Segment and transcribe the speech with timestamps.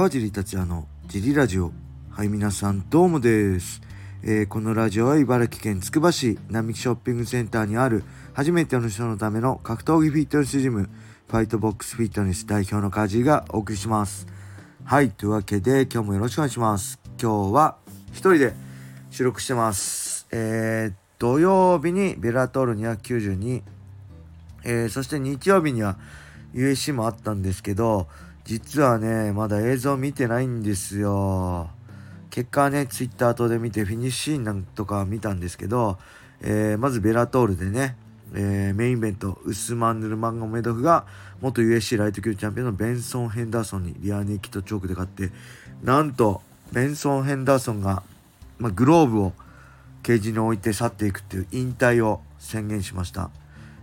[0.00, 1.72] 川尻達也のジリラジオ。
[2.10, 3.82] はい皆さんどうもです、
[4.22, 8.02] えー、このラジオは茨城県つくば市並木ショッピングセンターにある
[8.32, 10.88] 初めての人のための格闘技フィットネスジム
[11.28, 14.26] ファイトボックスフィットネス代表のカジがお送りします。
[14.84, 16.98] はいというわけで今日もよろしくお願いします。
[17.20, 17.76] 今日は
[18.12, 18.54] 一人で
[19.10, 20.26] 収録してます。
[20.32, 23.62] えー、土曜日にベラトール292
[24.64, 25.98] えー、そして日曜日には
[26.54, 28.08] USC もあったんですけど
[28.50, 31.70] 実はねまだ映像見てないんですよ。
[32.30, 35.98] 結果はねツイッター等で見てフィニッシュシーンなんとか見たんですけど、
[36.40, 37.94] えー、まずベラトールでね、
[38.34, 41.06] えー、メインイベントウスマン・ヌルマンガメドフが
[41.40, 45.30] 元 USC ライト級チャンピオンのベンソン・ヘンダーソンにリアネキとチョークで勝って
[45.84, 46.42] なんと
[46.72, 48.02] ベンソン・ヘンダーソンが、
[48.58, 49.32] まあ、グローブを
[50.02, 53.30] ケージに置いて去っていくっていう引退を宣言しました、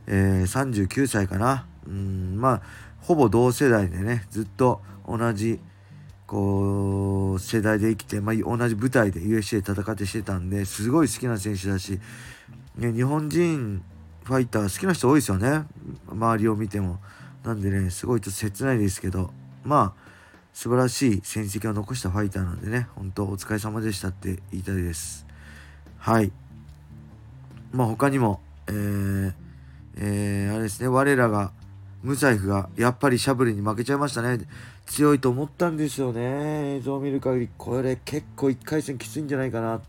[0.07, 1.65] えー、39歳かな。
[1.87, 5.61] うんまあほぼ同世代でねずっと同じ
[6.25, 12.01] こう世代で生きて、まあ、同じ舞台で USC で戦ってしてたんですごい好きな選手だし、
[12.75, 13.81] ね、日本人
[14.25, 15.65] ファイター好きな人多いですよね。
[16.09, 16.99] 周りを見ても。
[17.45, 19.31] なんでねすごいちょっと切ないですけど
[19.63, 20.01] まあ
[20.51, 25.25] 素晴らしい戦績を残したファイターなんでね本当お疲れ様でしたって言いたいです。
[25.97, 26.33] はい。
[27.71, 29.33] まあ他にもえー、
[29.95, 31.53] えー、あれですね我らが
[32.03, 34.39] 無財布がやっぱりシャブルに負けちゃいましたね。
[34.85, 36.75] 強いと思ったんですよね。
[36.77, 39.81] 映像を見る限り、これ結構1回戦きついんじゃないかな。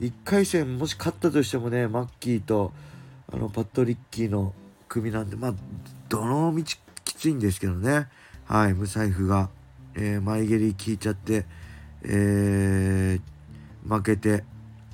[0.00, 2.72] 1回戦もし勝ったとしてもね、マッキーと
[3.32, 4.54] あのパットリッキーの
[4.88, 5.54] 組なんで、まあ、
[6.08, 6.62] どの道
[7.04, 8.08] きついんですけどね。
[8.46, 9.48] はい、無財布が、
[9.94, 11.46] えー、前蹴り効いちゃって、
[12.02, 14.44] えー、負けて、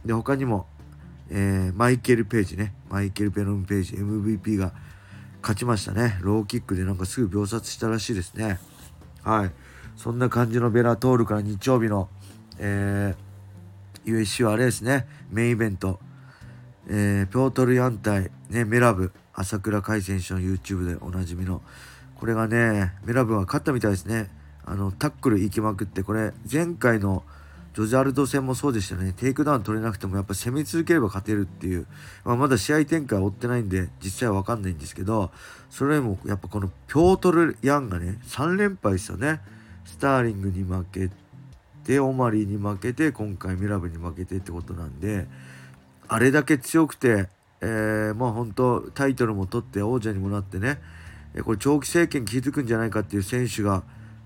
[0.05, 0.67] で、他にも、
[1.31, 4.73] えー、マイケル・ページね、マイケル・ペロン・ページ、MVP が、
[5.41, 6.19] 勝ちましたね。
[6.21, 8.59] ローキックでなんかすぐ秒殺したらしいですね。
[9.23, 9.51] はい。
[9.97, 12.09] そんな感じのベラトールから日曜日の、
[12.59, 15.07] えー、USC はあれですね。
[15.31, 16.01] メインイベント。
[16.89, 21.63] えー、ピョートルヤン対、ね、メラブ、朝倉海選手の YouTube でおなじみの。
[22.17, 24.31] これがね、メラブは勝ったみたいですね。
[24.65, 27.25] あの、タックル行きまくって、これ、前回の
[27.73, 29.13] ジョゼ・アルド戦もそうでしたね。
[29.13, 31.87] テイクダウン取れなくてもやっぱ攻め続ければ勝てるっていう。
[32.25, 35.31] まあ、まだ試合展開追ってないんで、実際はわかんないんですけど、
[35.71, 39.41] それもやっぱこのピョートル・ヤンがね、3連敗ですよね。
[39.85, 41.11] スターリングに負け
[41.85, 45.29] て、オマリーに負けて、今回メラブに負けてってことなんで、
[46.09, 47.29] あれだけ強くて、
[47.61, 50.81] えー、まあ本当タイトルも取って王者にもなってね、
[51.45, 53.85] これ長期政権築くんじゃないかっていう選手が、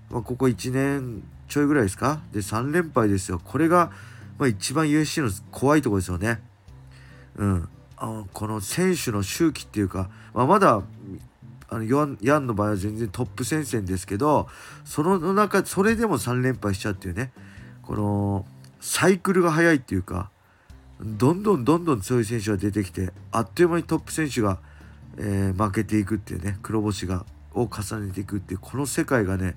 [0.09, 2.21] まあ、ここ1年ちょいぐらいですか？
[2.31, 3.41] で、3連敗ですよ。
[3.43, 3.91] これが、
[4.37, 6.41] まあ、一番 USC の怖いところですよね。
[7.37, 7.69] うん。
[7.97, 10.81] あこの選手の周期っていうか、まあ、まだ、
[11.67, 14.47] あのヤンの場合は全然トップ戦線ですけど、
[14.83, 17.31] その中、それでも3連敗しちゃうっていうね、
[17.81, 18.45] この、
[18.81, 20.29] サイクルが速いっていうか、
[21.01, 24.59] どんどんどんどん強い選手が出てきて、あっという間にトップ選手が、
[25.17, 29.55] えー、負けていくっていうね、黒星が、を重ねていくっていう、この世界がね、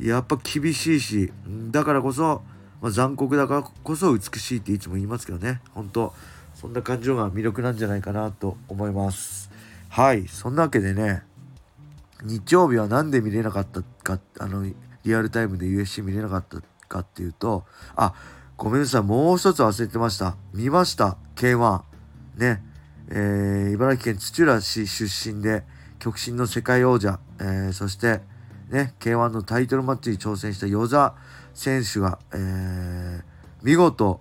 [0.00, 1.32] やっぱ厳しいし
[1.70, 2.42] だからこそ、
[2.80, 5.60] まあ、残酷だからこそ美しいっていつも言いますけどね。
[5.74, 6.12] 本当
[6.54, 9.50] そんな感情が魅力なんじゃないかなと思います。
[9.88, 11.22] はいそんなわけでね
[12.22, 14.64] 日曜日は何で見れなかったかあの
[15.04, 17.64] リアルタイムで USC 見れなかったかっていうと
[17.94, 18.14] あ
[18.56, 20.36] ごめんなさいもう一つ忘れてました。
[20.52, 21.82] 見ました K1
[22.36, 22.62] ね
[23.08, 25.62] えー、茨城県土浦市出身で
[25.98, 28.20] 極真の世界王者、えー、そして
[28.70, 31.14] ね、K1 のタイトルマッチに挑戦した与座
[31.54, 33.22] 選手が、えー、
[33.62, 34.20] 見事、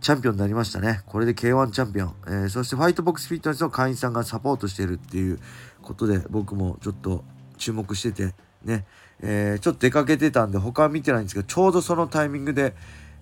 [0.00, 1.02] チャンピオンになりましたね。
[1.06, 2.14] これで K1 チャンピオン。
[2.26, 5.38] えー、そしてファイトボックスフィットネスの会員さんがサポートしてるっていう
[5.82, 7.22] ことで、僕もちょっと
[7.58, 8.86] 注目してて、ね、
[9.20, 12.74] えー、ちょっと出かけてたんで、他は見てないんですけど、ちょうどそのタイミングで、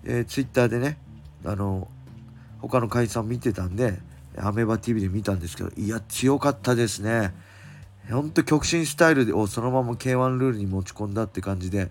[0.05, 0.97] えー、ツイッターでね、
[1.43, 1.89] あの、
[2.59, 3.99] 他の会員さん見てたんで、
[4.37, 7.33] アメーバ TV で見たんですけど、いや、強かったですね。
[8.11, 11.89] ほんと極真スタイルをそのまま K1 ルールに持ち込んだって感じで、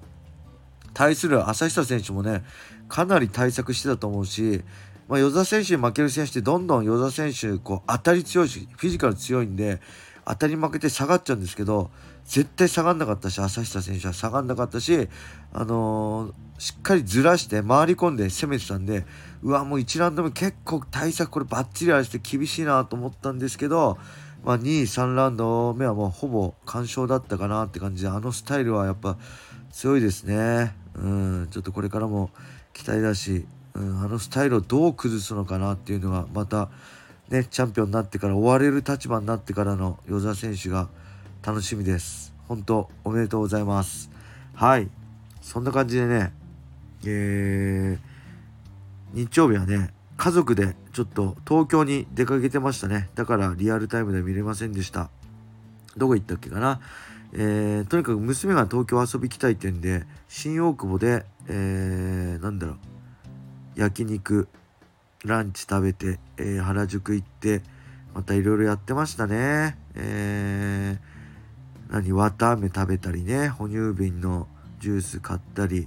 [0.95, 2.43] 対する朝下選手もね、
[2.89, 4.63] かなり対策してたと思うし、
[5.09, 9.81] まあ、与座選手に負ける選手ってどんどん与座選手、こう、当たり強いし、フィジカル強いんで、
[10.27, 11.91] 当たり負けて下がっちゃうんですけど、
[12.27, 15.09] 絶対下がんなかったし、朝下選手は下がんなかったし、
[15.55, 19.07] あのー、しっかりずらして回り込んで攻めてたんで、
[19.43, 23.97] うわ、もう1ラウンド目結構対策これバッチリあれして厳しいなと思ったんですけど、
[24.45, 29.17] まあ、2、3ラウンド目はもうほぼ完勝だったかなって感じであのスタイルはやっぱ
[29.73, 30.75] 強いですね。
[30.95, 32.31] うんちょっとこれからも
[32.73, 36.71] 期待だし、うん、あのスタイルをどう崩すのかなっていうのがまた
[37.29, 40.89] ねチャンピオンになってから追われる立場になってからの与座選手が
[41.43, 42.35] 楽しみです。
[42.49, 44.11] 本当おめでとうございます。
[44.55, 44.89] はい。
[45.43, 46.33] そんな感じでね、
[47.05, 47.99] えー、
[49.15, 53.09] 日曜日はね、家族でちょっと東京に出かけてましたね。
[53.15, 55.11] だからリアルタイムで見れませんでした。
[55.97, 56.81] どこ行ったっけかな。
[57.33, 62.77] えー、とにかく娘が東京遊び来たいってんで、新大久保で、えー、なんだろう、
[63.77, 64.49] 焼肉、
[65.25, 67.63] ランチ食べて、えー、原宿行って、
[68.13, 69.79] またいろいろやってましたね。
[69.95, 74.49] えー、何、綿飴食べたりね、哺乳瓶の
[74.81, 75.87] ジュース買ったり、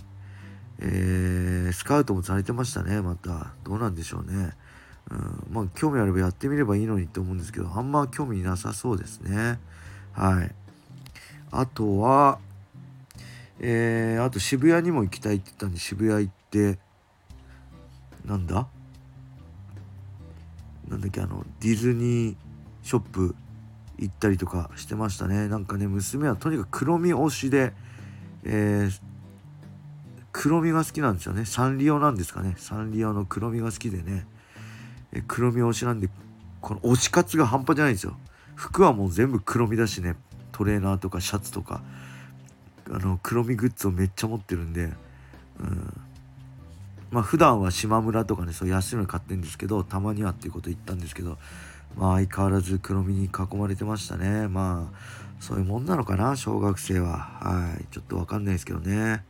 [0.79, 3.51] えー、スカウトもされてましたね、また。
[3.65, 4.53] どうなんでしょうね。
[5.11, 9.59] うん、まあ、興味あればやってみればいいのにって思うんですけど、あんま興味なさそうですね。
[10.13, 10.55] はい。
[11.51, 12.39] あとは、
[13.59, 16.79] えー、あと渋谷にも行きたいって言ったんで、渋谷行って、
[18.25, 18.67] なんだ？
[20.87, 22.35] なんだっけ、あの、ディズニー
[22.83, 23.35] ショップ
[23.99, 25.47] 行ったりとかしてましたね。
[25.47, 27.73] なんかね、娘はとにかく黒み推しで、
[28.43, 29.01] えー、
[30.31, 34.25] 黒みが好きなんですよねサンリオなんですかねサンリオの黒みが好きでね
[35.13, 36.09] え黒み推しなんで
[36.61, 38.15] この推し活が半端じゃないんですよ。
[38.55, 40.15] 服はもう全部黒みだしね。
[40.51, 41.81] トレーナーとかシャツとか。
[42.89, 46.01] あの黒みグッズをめっちゃ持ってるんで、うん、
[47.09, 51.37] まあ普段は島村とかねそう安いの買ってるんですけどたまにはっていうこと言ったんですけど
[51.95, 54.47] まあ相変わらず黒みに囲まれてましたね。
[54.47, 57.17] まあそういうもんなのかな小学生は。
[57.17, 57.85] はい。
[57.91, 59.23] ちょっとわかんないですけどね。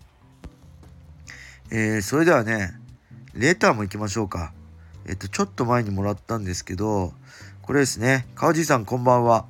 [1.71, 2.73] えー、それではね、
[3.33, 4.51] レターも行きましょうか。
[5.07, 7.13] えっと、ちょっと前にもらったんですけど、
[7.61, 8.27] これですね。
[8.35, 9.45] 川地さんこんばんは。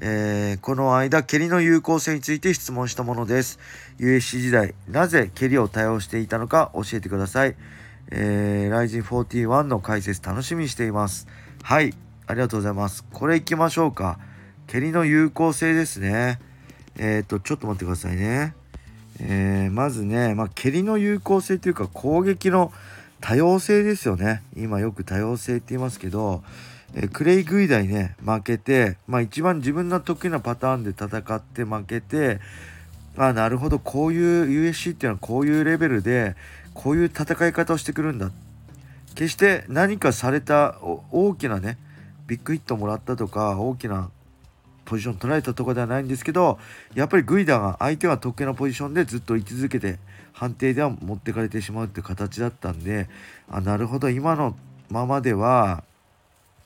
[0.00, 3.58] えー、この間、蹴りの有効性について質問したものです。
[3.98, 7.56] USC 時代、なぜ蹴りを多用していたのか教えてください。
[8.10, 11.26] えー、ライジン41の解説楽しみにしています。
[11.62, 11.94] はい、
[12.26, 13.04] ありがとうございます。
[13.12, 14.18] これ行きましょうか。
[14.66, 16.40] 蹴りの有効性ですね。
[16.98, 18.54] えっ、と、ちょっと待ってくださいね。
[19.20, 22.72] えー、まずね、まあ、蹴りの有効性というか攻撃の
[23.20, 24.42] 多様性ですよね。
[24.56, 26.42] 今よく多様性って言いますけど、
[26.94, 32.40] え、クレイ・グイダイね負けて、まあ、一番自分の得意なパターンで戦って負けて
[33.16, 36.36] あなるほどこういう UFC っていうのはこういうレベルで
[36.74, 38.30] こういう戦い方をしてくるんだ。
[39.14, 40.78] 決して何かされた
[41.10, 41.78] 大きなね
[42.26, 44.10] ビッグヒットもらったとか大きな
[44.84, 46.58] ポジション取られたとこではないんですけど
[46.94, 49.98] やっぱりグイダが相手は得意なポジションでずっと居続けて
[50.36, 53.08] 判定では持ってかれてしまうっていう形だったんで
[53.48, 54.54] あなるほど今の
[54.90, 55.82] ままでは、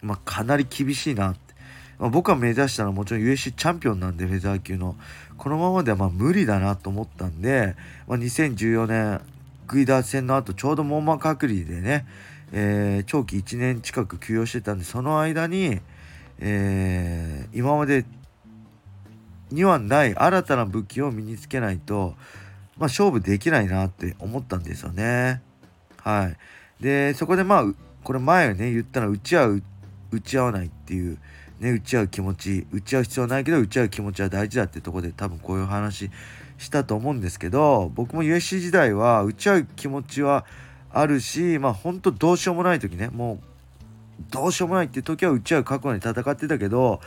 [0.03, 1.51] まあ、かなり厳しいなって。
[1.99, 4.97] まあ、僕は目指したのはもちろん USC チャンピオンなんでフェザー級の
[5.37, 7.77] このままではま無理だなと思ったんで、
[8.09, 9.21] まあ、2014年
[9.67, 12.07] グイダー戦の後ちょうど網膜隔離でね、
[12.53, 15.81] えー、長期1年近く休養してたんでその間に、
[16.39, 18.07] えー、今まで
[19.51, 22.15] にはない新たな武器を身につけないと、
[22.81, 25.43] まあ、勝負できないなって思ったんですよね。
[25.99, 26.33] は
[26.81, 26.83] い。
[26.83, 27.65] で、そこでまあ、
[28.03, 29.63] これ前ね、言ったのは打ち合う、
[30.11, 31.19] 打ち合わないっていう、
[31.61, 36.11] ね、打ち合う気持ち、打ち合う必要ないけど、打ち合う気持ちは大事だってとこで多分こういう話
[36.57, 40.47] したと思うんですけど、僕も USC 時代は打ち合う気持ちは
[40.91, 43.41] あるし、まあ本当どうしようもない時ね、もう
[44.31, 47.01] どうしようもないって時は打ち合う覚悟に戦ってたけど、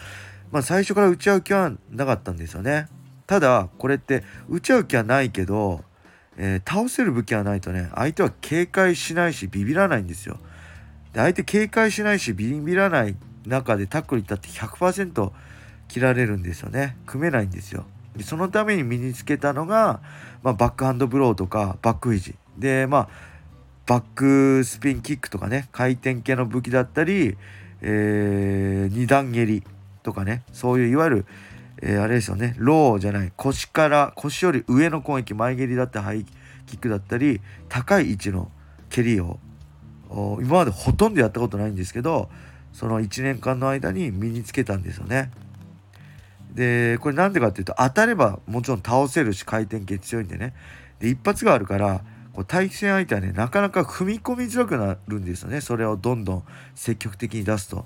[0.51, 2.87] まあ、最初から打ち合う気はなかったんですよね。
[3.33, 5.83] ただこれって打ち合う気はないけど、
[6.37, 10.37] えー、倒せる武器はないとね相手は警戒しないしビビらないんですよ。
[11.13, 13.15] で相手警戒しないしビビらない
[13.47, 15.31] 中でタックルいったって100%
[15.87, 17.85] 切られるんですよね組めないんですよ。
[18.15, 19.99] でそのために身につけたのが、
[20.43, 23.09] まあ、バックハンドブローとかバックイジでまあ
[23.87, 27.35] バックスピンキックとかね回転系の武器だったり、
[27.81, 29.63] えー、2段蹴り
[30.03, 31.25] とかねそういういわゆる、
[31.85, 32.55] えー、あれですよね。
[32.57, 33.31] ローじゃない。
[33.35, 35.33] 腰から腰より上の攻撃。
[35.33, 36.25] 前蹴りだったりハイ
[36.65, 38.49] キックだったり高い位置の
[38.89, 39.37] 蹴りを
[40.09, 42.29] 今までほとんどやったことないんですけど
[42.71, 45.29] その1年間の間に身につけたんですよね。
[46.53, 50.53] でこれなんでかっていうと当たればもちろん倒せるし回転系強いんでね。
[50.99, 55.59] で一発があるからこう対戦相手はねなかなか踏み込みづらくなるんですよね。
[55.59, 56.43] それをどんどん
[56.75, 57.85] 積極的に出すと。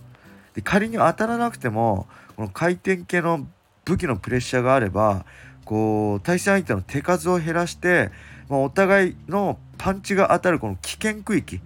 [0.54, 3.48] で仮に当たらなくてもこの回転系の
[3.88, 5.25] 武器のプレッシャーがあれば
[5.63, 8.12] こう対戦相手の手数を減らして、
[8.50, 11.62] まあ、お互いのパンチが当たるこの危険区域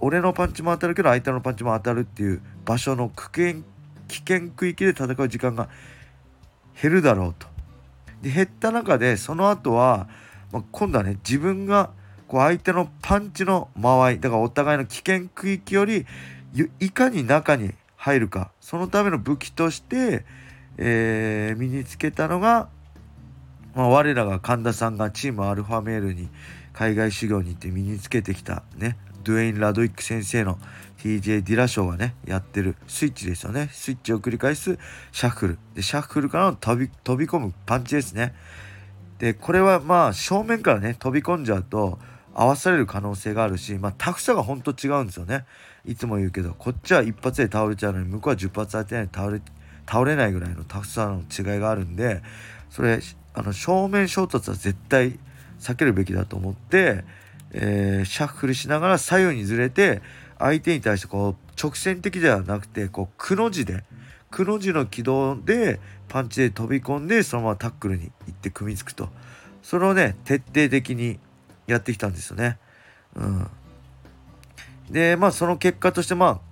[0.00, 3.62] 俺のパンチも当たるけど相手のパンチも当たるっていう場所の危険
[4.08, 5.68] 危険区域で戦う時間が
[6.80, 7.46] 減るだろうと。
[8.22, 10.08] で減った中でその後は、
[10.52, 11.90] まあ、今度はね自分が
[12.28, 16.06] こう相手のパンチの間合いだからお互いの危険区域より
[16.80, 20.24] いかに中に入るかそのための武器として、
[20.78, 22.68] えー、身につけたのが
[23.74, 26.28] まあ、我らが神田さんがチームアルファメールに
[26.72, 30.58] 海外修行に行って身につけてきたねドゥエイン・ラドウィック先生の
[30.98, 33.68] TJ ディラショーがねやってるスイッチですよね。
[33.72, 34.78] スイッチを繰り返す
[35.12, 35.58] シャッフル。
[35.74, 38.34] でシャッフルからの飛び飛び込むパンチですね。
[39.18, 41.98] でこれはまあ正面からね飛び込んじゃうと
[42.34, 45.44] 合わされる可能性があるし、まあ、タフさがほんと違うんですよね。
[45.84, 49.40] いつも言うけどこっちは一発で倒れちゃうのに向こうは10発当てないで倒れ
[49.86, 52.22] 倒れないぐらいのタフさんの違いがあるんで
[52.70, 53.00] それ
[53.34, 55.18] あの正面衝突は絶対
[55.60, 57.04] 避けるべきだと思って、
[57.52, 60.02] えー、シャッフルしながら左右にずれて
[60.38, 63.84] 相手に対してこう直線的ではなくてこうくの字で
[64.30, 69.08] くの字の軌道でパンチで飛び込んでそのままタックルに行って組みつくと
[69.62, 71.18] それをね徹底的に
[71.66, 72.58] やってきたんですよね。
[73.14, 73.46] うん、
[74.90, 76.40] でまあその結果としてま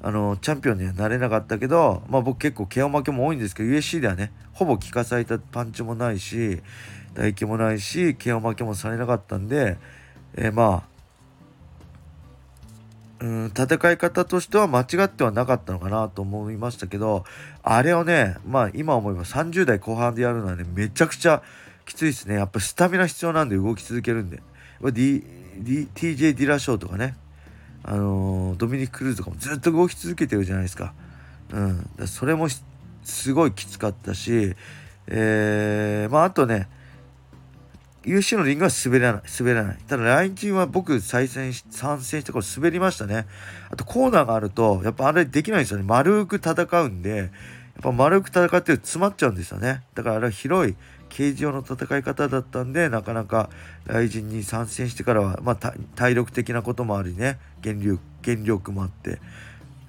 [0.00, 6.60] あのチャンピオンにはなれなかったけど、まあ、僕結構 KO 負けも多いんですけど USC ではねほぼ効かされたパンチもないし
[7.14, 9.76] 唾液もないし KO 負けもされなかったんで、
[10.34, 10.88] えー、まあ
[13.20, 17.24] うん戦い方としては間違ってはなかったのかなと思いましたけど
[17.64, 21.42] あれをねまあ今思えば30代後半でやるのはねめちゃくちゃ
[21.88, 22.34] きついですね。
[22.34, 24.42] やっぱスタミナ必要なんで動き続けるんで。
[24.92, 25.24] D
[25.58, 27.16] D TJ ディラショーとかね
[27.90, 30.92] あの、ドミニク・クルーズとかもずっと動き続けてるじゃないですか。
[31.50, 32.48] うん、だそれも
[33.02, 34.54] すごいきつかったし、
[35.06, 36.68] えー、まああとね
[38.04, 39.78] UC のリングは滑らない、滑らない。
[39.88, 43.26] ただ、来日は僕、再戦、参戦してこれ滑りましたね。
[43.70, 45.84] あと、コーナーがあると、やっぱあれできないんですよね。
[45.86, 47.28] 丸く戦うんで、やっ
[47.82, 49.82] ぱ丸く戦って詰まっちゃうんですよね。
[49.94, 50.76] だから、あれは広い
[51.08, 53.50] 形状の戦い方だったんで、なかなか
[53.86, 59.20] 来人に参戦してからは、まあ、体力的なこともありね、減力、減力もあって、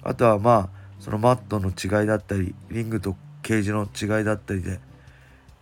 [0.02, 0.68] あとはまあ、
[1.00, 4.80] そのマットの違いだったり、リングとケージの違いだったりで、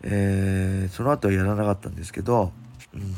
[0.02, 2.52] えー、その後はやらなかったんですけど、
[2.94, 3.14] うん、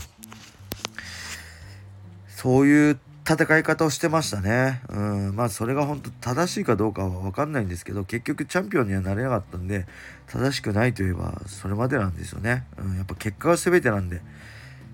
[2.28, 2.98] そういう
[3.32, 4.82] 戦い方をしてましたね。
[4.88, 9.86] うん、まあそれが本当正しいかどうかは分かんないんですけど結局チャンピオンにはなれなかったんで
[10.26, 12.64] 正しくないといえばそれまでなんですよね。
[12.76, 14.20] うん、やっぱ結果が全てなんで、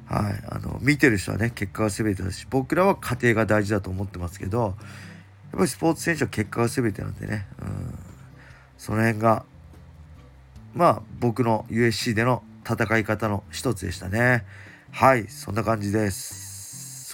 [0.05, 4.75] はい、あの見てる人はね結果が全てだし僕らは家庭が大事だと思ってますけどやっ
[5.53, 7.99] ぱりスポーツ選手は結果が全てなんでね、うん、
[8.77, 9.47] その辺が
[10.75, 14.45] まあ僕の USC での戦い方の一つでしたね。
[14.91, 16.46] はい、そんな感じです。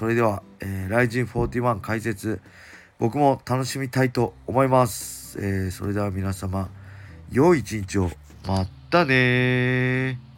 [0.03, 2.41] それでは、えー、ライジン41解説、
[2.99, 5.39] 僕も楽しみたいと思います。
[5.39, 6.71] えー、それでは皆様、
[7.31, 8.11] 良い一日を。
[8.45, 10.32] またね